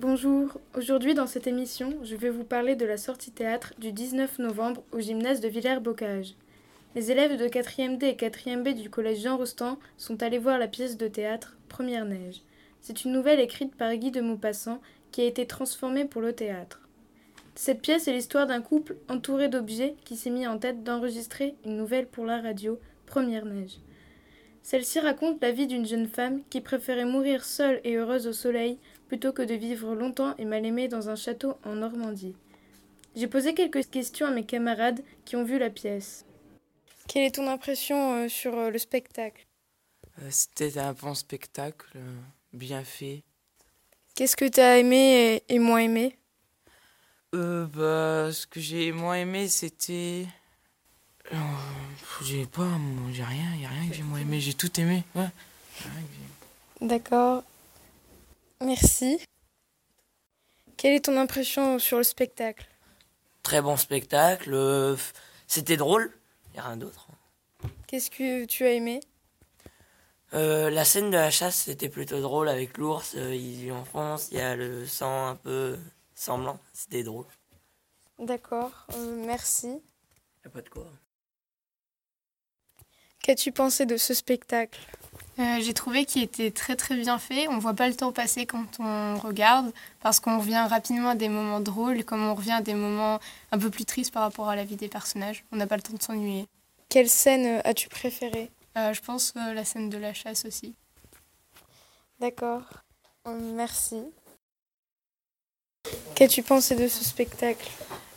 Bonjour, 0.00 0.60
aujourd'hui 0.76 1.14
dans 1.14 1.26
cette 1.26 1.48
émission, 1.48 1.92
je 2.04 2.14
vais 2.14 2.30
vous 2.30 2.44
parler 2.44 2.76
de 2.76 2.86
la 2.86 2.96
sortie 2.96 3.32
théâtre 3.32 3.74
du 3.80 3.90
19 3.90 4.38
novembre 4.38 4.84
au 4.92 5.00
gymnase 5.00 5.40
de 5.40 5.48
Villers-Bocage. 5.48 6.34
Les 6.94 7.10
élèves 7.10 7.36
de 7.36 7.48
4e 7.48 7.98
D 7.98 8.06
et 8.06 8.12
4e 8.12 8.62
B 8.62 8.80
du 8.80 8.90
collège 8.90 9.22
Jean 9.22 9.36
Rostand 9.36 9.76
sont 9.96 10.22
allés 10.22 10.38
voir 10.38 10.56
la 10.56 10.68
pièce 10.68 10.98
de 10.98 11.08
théâtre 11.08 11.56
Première 11.68 12.04
Neige. 12.04 12.42
C'est 12.80 13.04
une 13.04 13.10
nouvelle 13.10 13.40
écrite 13.40 13.74
par 13.74 13.92
Guy 13.96 14.12
de 14.12 14.20
Maupassant 14.20 14.80
qui 15.10 15.22
a 15.22 15.24
été 15.24 15.48
transformée 15.48 16.04
pour 16.04 16.22
le 16.22 16.32
théâtre. 16.32 16.80
Cette 17.56 17.82
pièce 17.82 18.06
est 18.06 18.12
l'histoire 18.12 18.46
d'un 18.46 18.62
couple 18.62 18.98
entouré 19.08 19.48
d'objets 19.48 19.96
qui 20.04 20.14
s'est 20.14 20.30
mis 20.30 20.46
en 20.46 20.58
tête 20.58 20.84
d'enregistrer 20.84 21.56
une 21.64 21.76
nouvelle 21.76 22.06
pour 22.06 22.24
la 22.24 22.40
radio, 22.40 22.78
Première 23.04 23.46
Neige. 23.46 23.78
Celle-ci 24.62 25.00
raconte 25.00 25.42
la 25.42 25.50
vie 25.50 25.66
d'une 25.66 25.86
jeune 25.86 26.06
femme 26.06 26.42
qui 26.50 26.60
préférait 26.60 27.04
mourir 27.04 27.44
seule 27.44 27.80
et 27.84 27.96
heureuse 27.96 28.26
au 28.26 28.32
soleil 28.32 28.78
plutôt 29.08 29.32
que 29.32 29.42
de 29.42 29.54
vivre 29.54 29.94
longtemps 29.94 30.34
et 30.38 30.44
mal 30.44 30.64
aimée 30.64 30.88
dans 30.88 31.08
un 31.08 31.16
château 31.16 31.56
en 31.64 31.74
Normandie. 31.74 32.36
J'ai 33.16 33.26
posé 33.26 33.54
quelques 33.54 33.90
questions 33.90 34.26
à 34.26 34.30
mes 34.30 34.44
camarades 34.44 35.02
qui 35.24 35.36
ont 35.36 35.44
vu 35.44 35.58
la 35.58 35.70
pièce. 35.70 36.24
Quelle 37.08 37.24
est 37.24 37.34
ton 37.34 37.48
impression 37.48 38.14
euh, 38.14 38.28
sur 38.28 38.56
euh, 38.56 38.70
le 38.70 38.78
spectacle? 38.78 39.46
Euh, 40.22 40.28
C'était 40.30 40.78
un 40.78 40.92
bon 40.92 41.14
spectacle, 41.14 41.88
bien 42.52 42.84
fait. 42.84 43.22
Qu'est-ce 44.18 44.36
que 44.36 44.46
tu 44.46 44.58
as 44.58 44.78
aimé 44.78 45.44
et, 45.48 45.58
moins 45.60 45.78
aimé? 45.78 46.18
Euh, 47.36 47.66
bah, 47.66 48.32
ce 48.32 48.48
que 48.48 48.58
j'ai 48.58 48.90
moins 48.90 49.14
aimé, 49.14 49.46
c'était. 49.46 50.26
Euh, 51.32 51.36
j'ai 52.24 52.44
pas. 52.46 52.66
J'ai 53.12 53.22
rien, 53.22 53.54
y 53.60 53.64
a 53.64 53.68
rien 53.68 53.88
que 53.88 53.94
j'ai 53.94 54.02
moins 54.02 54.18
aimé. 54.18 54.40
J'ai 54.40 54.54
tout 54.54 54.80
aimé, 54.80 55.04
ouais. 55.14 55.28
D'accord. 56.80 57.44
Merci. 58.64 59.20
Quelle 60.76 60.94
est 60.94 61.04
ton 61.04 61.16
impression 61.16 61.78
sur 61.78 61.98
le 61.98 62.04
spectacle? 62.04 62.66
Très 63.42 63.62
bon 63.62 63.76
spectacle. 63.76 64.52
euh, 64.52 64.96
c'était 65.46 65.76
drôle. 65.76 66.12
Y 66.54 66.58
a 66.58 66.62
rien 66.62 66.76
d'autre. 66.76 67.08
Qu'est-ce 67.86 68.10
que 68.10 68.44
tu 68.44 68.64
as 68.64 68.72
aimé? 68.72 69.00
Euh, 70.34 70.68
la 70.70 70.84
scène 70.84 71.10
de 71.10 71.16
la 71.16 71.30
chasse, 71.30 71.62
c'était 71.64 71.88
plutôt 71.88 72.20
drôle 72.20 72.48
avec 72.48 72.76
l'ours. 72.76 73.14
euh, 73.16 73.34
il 73.34 73.62
lui 73.62 73.72
enfonce, 73.72 74.28
il 74.30 74.36
y 74.38 74.40
a 74.40 74.56
le 74.56 74.86
sang 74.86 75.28
un 75.28 75.36
peu 75.36 75.78
semblant. 76.14 76.60
C'était 76.72 77.02
drôle. 77.02 77.24
D'accord, 78.18 78.86
euh, 78.94 79.24
merci. 79.24 79.68
Y 80.44 80.46
a 80.46 80.50
pas 80.50 80.60
de 80.60 80.68
quoi. 80.68 80.86
Qu'as-tu 83.22 83.52
pensé 83.52 83.86
de 83.86 83.96
ce 83.96 84.12
spectacle? 84.14 84.80
Euh, 85.38 85.60
J'ai 85.60 85.72
trouvé 85.74 86.04
qu'il 86.04 86.22
était 86.22 86.50
très 86.50 86.74
très 86.74 86.96
bien 86.96 87.18
fait. 87.18 87.46
On 87.48 87.58
voit 87.58 87.74
pas 87.74 87.88
le 87.88 87.94
temps 87.94 88.12
passer 88.12 88.44
quand 88.44 88.80
on 88.80 89.16
regarde 89.18 89.72
parce 90.00 90.18
qu'on 90.18 90.38
revient 90.38 90.66
rapidement 90.68 91.10
à 91.10 91.14
des 91.14 91.28
moments 91.28 91.60
drôles, 91.60 92.04
comme 92.04 92.24
on 92.24 92.34
revient 92.34 92.52
à 92.52 92.62
des 92.62 92.74
moments 92.74 93.20
un 93.52 93.58
peu 93.58 93.70
plus 93.70 93.84
tristes 93.84 94.12
par 94.12 94.22
rapport 94.22 94.48
à 94.48 94.56
la 94.56 94.64
vie 94.64 94.76
des 94.76 94.88
personnages. 94.88 95.44
On 95.52 95.56
n'a 95.56 95.66
pas 95.66 95.76
le 95.76 95.82
temps 95.82 95.94
de 95.94 96.02
s'ennuyer. 96.02 96.46
Quelle 96.88 97.08
scène 97.08 97.46
euh, 97.46 97.60
as-tu 97.64 97.88
préférée? 97.88 98.50
Euh, 98.76 98.92
je 98.92 99.00
pense 99.00 99.34
euh, 99.36 99.54
la 99.54 99.64
scène 99.64 99.90
de 99.90 99.98
la 99.98 100.14
chasse 100.14 100.44
aussi. 100.44 100.74
D'accord, 102.20 102.62
merci. 103.26 104.02
Qu'as-tu 106.16 106.42
pensé 106.42 106.74
de 106.74 106.88
ce 106.88 107.04
spectacle? 107.04 107.70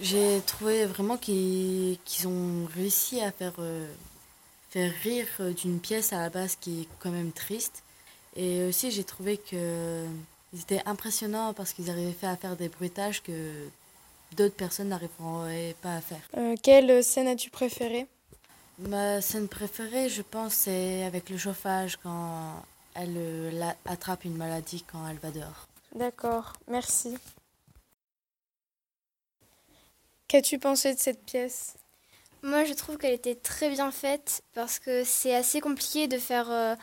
J'ai 0.00 0.40
trouvé 0.46 0.86
vraiment 0.86 1.16
qu'ils 1.16 1.98
qu'ils 2.04 2.26
ont 2.26 2.66
réussi 2.74 3.20
à 3.20 3.30
faire, 3.30 3.52
euh, 3.58 3.86
faire 4.72 4.92
rire 5.02 5.26
euh, 5.40 5.52
d'une 5.52 5.78
pièce 5.80 6.12
à 6.12 6.18
la 6.18 6.30
base 6.30 6.56
qui 6.60 6.82
est 6.82 6.88
quand 6.98 7.10
même 7.10 7.30
triste. 7.32 7.82
Et 8.36 8.64
aussi, 8.64 8.90
j'ai 8.90 9.04
trouvé 9.04 9.36
que 9.36 10.06
ils 10.54 10.60
étaient 10.60 10.82
impressionnants 10.86 11.52
parce 11.52 11.72
qu'ils 11.72 11.90
arrivaient 11.90 12.26
à 12.26 12.36
faire 12.36 12.56
des 12.56 12.68
bruitages 12.68 13.22
que 13.22 13.68
d'autres 14.36 14.54
personnes 14.56 14.88
n'arriveraient 14.88 15.76
pas 15.82 15.96
à 15.96 16.00
faire. 16.00 16.20
Euh, 16.36 16.56
Quelle 16.62 17.04
scène 17.04 17.28
as-tu 17.28 17.50
préférée? 17.50 18.06
Ma 18.78 19.20
scène 19.20 19.48
préférée, 19.48 20.08
je 20.08 20.22
pense, 20.22 20.54
c'est 20.54 21.04
avec 21.04 21.28
le 21.28 21.36
chauffage 21.36 21.98
quand 22.02 22.64
elle 22.94 23.14
euh, 23.16 23.50
la- 23.52 23.76
attrape 23.84 24.24
une 24.24 24.36
maladie 24.36 24.84
quand 24.90 25.06
elle 25.08 25.18
va 25.18 25.30
dehors. 25.30 25.66
D'accord, 25.94 26.54
merci. 26.68 27.14
Qu'as-tu 30.28 30.58
pensé 30.58 30.94
de 30.94 30.98
cette 30.98 31.22
pièce? 31.24 31.74
Moi, 32.42 32.64
je 32.64 32.72
trouve 32.72 32.98
qu'elle 32.98 33.14
était 33.14 33.36
très 33.36 33.70
bien 33.70 33.92
faite 33.92 34.42
parce 34.52 34.78
que 34.78 35.04
c'est 35.04 35.34
assez 35.34 35.60
compliqué 35.60 36.08
de 36.08 36.18
faire, 36.18 36.50
euh, 36.50 36.74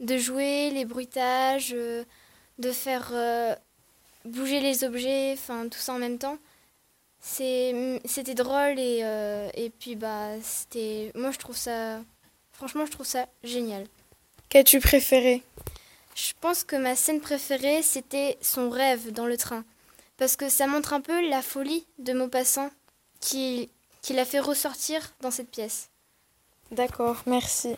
de 0.00 0.18
jouer 0.18 0.70
les 0.70 0.84
bruitages, 0.84 1.72
euh, 1.74 2.04
de 2.58 2.70
faire 2.70 3.10
euh, 3.12 3.54
bouger 4.26 4.60
les 4.60 4.84
objets, 4.84 5.32
enfin 5.32 5.68
tout 5.68 5.78
ça 5.78 5.94
en 5.94 5.98
même 5.98 6.18
temps. 6.18 6.38
C'est, 7.18 8.00
c'était 8.04 8.34
drôle 8.34 8.78
et, 8.78 9.00
et 9.54 9.70
puis 9.70 9.96
bah 9.96 10.30
c'était, 10.42 11.10
moi 11.16 11.32
je 11.32 11.38
trouve 11.38 11.56
ça, 11.56 12.00
franchement 12.52 12.86
je 12.86 12.92
trouve 12.92 13.06
ça 13.06 13.26
génial. 13.42 13.84
Qu'as-tu 14.48 14.78
préféré? 14.78 15.42
Je 16.14 16.32
pense 16.40 16.62
que 16.62 16.76
ma 16.76 16.94
scène 16.94 17.20
préférée 17.20 17.82
c'était 17.82 18.38
son 18.42 18.70
rêve 18.70 19.10
dans 19.12 19.26
le 19.26 19.36
train 19.36 19.64
parce 20.18 20.36
que 20.36 20.48
ça 20.48 20.68
montre 20.68 20.92
un 20.92 21.00
peu 21.00 21.28
la 21.28 21.42
folie 21.42 21.84
de 21.98 22.12
Maupassant 22.12 22.70
qui, 23.20 23.70
qui 24.06 24.12
l'a 24.12 24.24
fait 24.24 24.38
ressortir 24.38 25.00
dans 25.20 25.32
cette 25.32 25.50
pièce. 25.50 25.90
D'accord, 26.70 27.24
merci. 27.26 27.74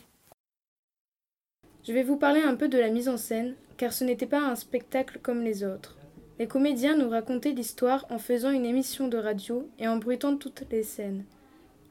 Je 1.87 1.93
vais 1.95 2.03
vous 2.03 2.19
parler 2.19 2.43
un 2.43 2.55
peu 2.55 2.69
de 2.69 2.77
la 2.77 2.91
mise 2.91 3.09
en 3.09 3.17
scène, 3.17 3.55
car 3.79 3.95
ce 3.95 4.05
n'était 4.05 4.27
pas 4.27 4.43
un 4.43 4.55
spectacle 4.55 5.21
comme 5.23 5.41
les 5.41 5.65
autres. 5.65 5.97
Les 6.39 6.47
comédiens 6.47 6.99
nous 6.99 7.09
racontaient 7.09 7.53
l'histoire 7.53 8.05
en 8.11 8.19
faisant 8.19 8.51
une 8.51 8.67
émission 8.67 9.09
de 9.09 9.17
radio 9.17 9.71
et 9.79 9.89
en 9.89 9.97
bruitant 9.97 10.37
toutes 10.37 10.67
les 10.71 10.83
scènes. 10.83 11.25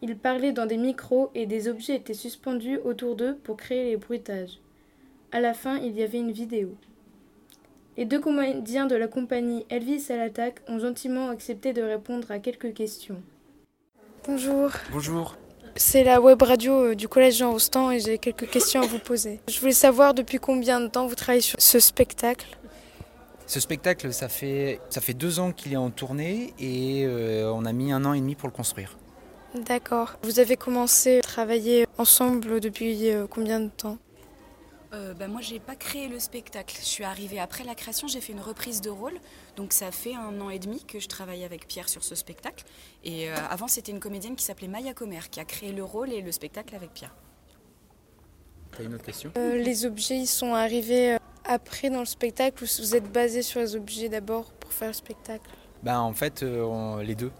Ils 0.04 0.16
parlaient 0.16 0.52
dans 0.52 0.68
des 0.68 0.78
micros 0.78 1.32
et 1.34 1.48
des 1.48 1.68
objets 1.68 1.96
étaient 1.96 2.14
suspendus 2.14 2.78
autour 2.78 3.16
d'eux 3.16 3.40
pour 3.44 3.58
créer 3.58 3.90
les 3.90 3.98
bruitages. 3.98 4.60
À 5.32 5.40
la 5.40 5.56
fin, 5.56 5.78
il 5.78 5.98
y 5.98 6.04
avait 6.04 6.20
une 6.20 6.32
vidéo. 6.32 6.76
Les 7.98 8.06
deux 8.06 8.20
comédiens 8.20 8.86
de 8.86 8.96
la 8.96 9.08
compagnie 9.08 9.66
Elvis 9.72 10.12
à 10.12 10.16
l'attaque 10.16 10.62
ont 10.68 10.78
gentiment 10.78 11.30
accepté 11.30 11.74
de 11.74 11.82
répondre 11.82 12.30
à 12.30 12.38
quelques 12.38 12.76
questions. 12.76 13.24
Bonjour. 14.28 14.72
Bonjour. 14.92 15.38
C'est 15.78 16.04
la 16.04 16.20
web 16.20 16.42
radio 16.42 16.74
euh, 16.88 16.96
du 16.96 17.08
collège 17.08 17.38
Jean 17.38 17.52
Rostand 17.52 17.92
et 17.92 18.02
j'ai 18.02 18.18
quelques 18.18 18.50
questions 18.50 18.82
à 18.82 18.86
vous 18.86 19.00
poser. 19.00 19.40
Je 19.48 19.58
voulais 19.60 19.72
savoir 19.72 20.14
depuis 20.14 20.38
combien 20.38 20.82
de 20.82 20.88
temps 20.88 21.08
vous 21.08 21.16
travaillez 21.16 21.42
sur 21.42 21.62
ce 21.62 21.80
spectacle? 21.80 22.58
Ce 23.46 23.62
spectacle, 23.62 24.12
ça 24.12 24.28
fait, 24.28 24.82
ça 24.90 25.00
fait 25.00 25.14
deux 25.14 25.40
ans 25.40 25.54
qu'il 25.54 25.72
est 25.72 25.78
en 25.78 25.92
tournée 25.92 26.54
et 26.60 27.06
euh, 27.06 27.50
on 27.54 27.64
a 27.64 27.72
mis 27.72 27.94
un 27.94 28.04
an 28.04 28.12
et 28.12 28.20
demi 28.20 28.36
pour 28.36 28.50
le 28.50 28.54
construire. 28.54 28.98
D'accord. 29.56 30.16
Vous 30.24 30.40
avez 30.42 30.58
commencé 30.58 31.20
à 31.20 31.22
travailler 31.22 31.88
ensemble 31.98 32.60
depuis 32.60 33.10
euh, 33.10 33.28
combien 33.30 33.62
de 33.62 33.70
temps? 33.70 33.98
Euh, 34.94 35.14
bah, 35.14 35.28
moi, 35.28 35.42
j'ai 35.42 35.60
pas 35.60 35.76
créé 35.76 36.08
le 36.08 36.18
spectacle. 36.20 36.76
Je 36.80 36.86
suis 36.86 37.04
arrivée 37.04 37.40
après 37.40 37.64
la 37.66 37.76
création, 37.76 38.08
j'ai 38.08 38.22
fait 38.22 38.32
une 38.32 38.40
reprise 38.40 38.80
de 38.80 38.90
rôle. 38.90 39.16
Donc, 39.58 39.74
ça 39.74 39.92
fait 39.92 40.16
un 40.16 40.40
an 40.40 40.50
et 40.50 40.60
demi 40.60 40.84
que 40.86 41.00
je 41.00 41.08
travaille 41.08 41.44
avec 41.44 41.68
Pierre 41.68 41.90
sur 41.90 42.04
ce 42.04 42.16
spectacle. 42.16 42.64
Et 43.04 43.30
euh, 43.30 43.36
avant, 43.50 43.68
c'était 43.68 43.92
une 43.92 44.00
comédienne 44.00 44.36
qui 44.36 44.46
s'appelait 44.46 44.70
Maya 44.70 44.94
Comer 44.94 45.30
qui 45.30 45.40
a 45.42 45.46
créé 45.46 45.74
le 45.74 45.84
rôle 45.84 46.12
et 46.14 46.22
le 46.22 46.32
spectacle 46.32 46.74
avec 46.76 46.94
Pierre. 46.94 47.14
T'as 48.78 48.84
une 48.84 48.94
autre 48.96 49.04
question? 49.04 49.32
Euh, 49.38 49.58
Les 49.58 49.86
objets, 49.86 50.18
ils 50.20 50.28
sont 50.28 50.54
arrivés 50.54 51.16
euh, 51.16 51.18
après 51.44 51.90
dans 51.90 52.00
le 52.00 52.06
spectacle 52.06 52.64
ou 52.64 52.68
vous 52.80 52.96
êtes 52.96 53.12
basé 53.12 53.42
sur 53.42 53.60
les 53.60 53.76
objets 53.76 54.08
d'abord 54.08 54.54
pour 54.54 54.72
faire 54.72 54.88
le 54.90 54.94
spectacle? 54.94 55.50
Ben, 55.84 56.00
En 56.00 56.14
fait, 56.14 56.44
on- 56.44 56.98
les 56.98 57.16
deux. 57.16 57.32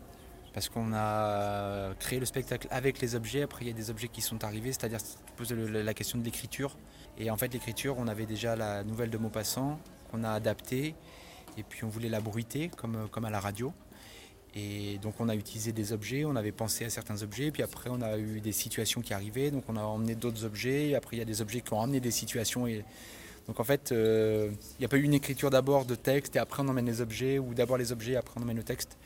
Parce 0.58 0.70
qu'on 0.70 0.92
a 0.92 1.94
créé 2.00 2.20
le 2.20 2.26
spectacle 2.26 2.68
avec 2.72 3.00
les 3.00 3.14
objets. 3.14 3.44
Après, 3.44 3.64
il 3.64 3.68
y 3.68 3.70
a 3.70 3.76
des 3.76 3.92
objets 3.92 4.08
qui 4.08 4.22
sont 4.22 4.44
arrivés, 4.44 4.74
c'est-à-dire 4.74 4.98
tu 5.04 5.34
poses 5.36 5.52
la 5.52 5.94
question 5.94 6.18
de 6.18 6.24
l'écriture. 6.24 6.76
Et 7.20 7.30
en 7.30 7.38
fait, 7.38 7.54
l'écriture, 7.54 7.96
on 8.00 8.08
avait 8.08 8.26
déjà 8.26 8.56
la 8.56 8.84
nouvelle 8.84 9.12
de 9.12 9.20
Maupassant 9.20 9.80
qu'on 10.10 10.24
a 10.24 10.32
adaptée. 10.32 10.96
Et 11.60 11.62
puis, 11.62 11.84
on 11.84 11.90
voulait 11.90 12.10
la 12.10 12.22
bruiter 12.22 12.72
comme, 12.76 13.26
à 13.26 13.30
la 13.30 13.40
radio. 13.40 13.72
Et 14.56 14.98
donc, 14.98 15.20
on 15.20 15.30
a 15.30 15.36
utilisé 15.36 15.74
des 15.74 15.94
objets, 15.94 16.26
on 16.26 16.36
avait 16.36 16.52
pensé 16.52 16.86
à 16.86 16.90
certains 16.90 17.22
objets. 17.22 17.52
Puis 17.52 17.62
après, 17.62 17.92
on 17.92 18.02
a 18.02 18.18
eu 18.18 18.42
des 18.42 18.52
situations 18.52 19.02
qui 19.02 19.14
arrivaient. 19.14 19.52
Donc, 19.52 19.66
on 19.68 19.76
a 19.76 19.84
emmené 19.84 20.16
d'autres 20.16 20.44
objets. 20.44 20.88
Et 20.88 20.96
après, 20.96 21.18
il 21.18 21.20
y 21.20 21.22
a 21.22 21.26
des 21.26 21.40
objets 21.44 21.62
qui 21.62 21.72
ont 21.74 21.80
emmené 21.82 22.00
des 22.00 22.10
situations. 22.10 22.66
Donc, 23.46 23.60
en 23.60 23.64
fait, 23.64 23.92
euh, 23.92 24.50
il 24.52 24.80
n'y 24.80 24.86
a 24.86 24.90
pas 24.90 24.98
eu 24.98 25.04
une 25.04 25.14
écriture 25.14 25.52
d'abord 25.52 25.86
de 25.86 25.94
texte 25.94 26.36
et 26.36 26.40
après, 26.40 26.64
on 26.64 26.68
emmène 26.68 26.88
les 26.88 27.00
objets. 27.00 27.38
Ou 27.38 27.54
d'abord 27.54 27.78
les 27.78 27.92
objets 27.92 28.14
et 28.14 28.18
après, 28.18 28.40
on 28.40 28.42
emmène 28.42 28.58
le 28.58 28.64
texte. 28.64 28.98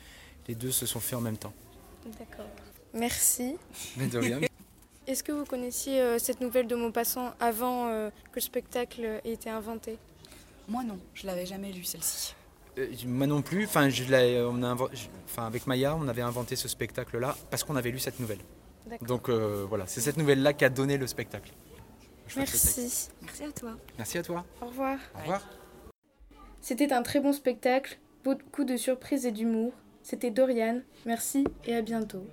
Les 0.48 0.56
deux 0.56 0.72
se 0.72 0.86
sont 0.86 1.00
faits 1.00 1.16
en 1.18 1.22
même 1.22 1.38
temps. 1.38 1.54
D'accord. 2.20 2.46
Merci. 2.94 3.56
Mais 3.98 4.08
de 4.08 4.18
rien. 4.18 4.40
Est-ce 5.08 5.24
que 5.24 5.32
vous 5.32 5.46
connaissiez 5.46 6.00
euh, 6.02 6.20
cette 6.20 6.42
nouvelle 6.42 6.68
de 6.68 6.76
Maupassant 6.76 7.34
avant 7.40 7.88
euh, 7.88 8.10
que 8.32 8.36
le 8.36 8.42
spectacle 8.42 9.04
ait 9.24 9.32
été 9.32 9.50
inventé? 9.50 9.98
Moi, 10.68 10.84
non, 10.84 11.00
je 11.14 11.26
l'avais 11.26 11.46
jamais 11.46 11.72
lu 11.72 11.84
celle-ci. 11.84 12.36
Euh, 12.78 12.88
moi 13.06 13.28
non 13.28 13.42
plus. 13.42 13.66
Enfin, 13.66 13.90
je 13.90 14.04
on 14.46 14.64
a 14.64 14.74
invo- 14.76 14.90
je- 14.94 15.08
enfin, 15.26 15.46
avec 15.48 15.68
Maya, 15.68 15.96
on 15.96 16.08
avait 16.08 16.22
inventé 16.22 16.56
ce 16.56 16.68
spectacle-là 16.68 17.36
parce 17.50 17.64
qu'on 17.64 17.76
avait 17.76 17.92
lu 17.92 18.00
cette 18.00 18.20
nouvelle. 18.20 18.40
D'accord. 18.88 19.08
Donc 19.08 19.30
euh, 19.30 19.66
voilà, 19.68 19.86
c'est 19.88 20.02
cette 20.02 20.18
nouvelle-là 20.18 20.54
qui 20.54 20.66
a 20.66 20.70
donné 20.70 20.98
le 20.98 21.08
spectacle. 21.08 21.52
Spectacle. 22.28 22.52
Merci. 22.54 23.10
Merci 23.22 23.44
à 23.44 23.52
toi. 23.52 23.78
Merci 23.98 24.18
à 24.20 24.24
toi. 24.24 24.46
Au 24.62 24.68
revoir. 24.68 24.98
Au 25.16 25.20
revoir. 25.20 25.42
C'était 26.62 26.94
un 26.94 27.02
très 27.04 27.20
bon 27.20 27.34
spectacle 27.34 28.00
beaucoup 28.24 28.64
de 28.64 28.78
surprises 28.78 29.26
et 29.26 29.32
d'humour. 29.32 29.74
C'était 30.04 30.32
Dorian, 30.32 30.82
merci 31.06 31.46
et 31.66 31.76
à 31.76 31.82
bientôt. 31.82 32.26